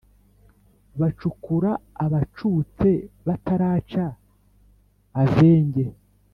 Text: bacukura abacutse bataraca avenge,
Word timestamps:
bacukura 0.99 1.71
abacutse 2.05 2.89
bataraca 3.27 4.05
avenge, 5.23 5.85